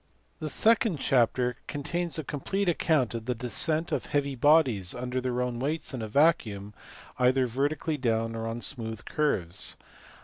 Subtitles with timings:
[0.39, 5.43] The second chapter contains a complete account of the descent of heavy bodies under their
[5.43, 6.73] own weights in a vacuum,
[7.19, 9.77] either vertically down or on smooth curves.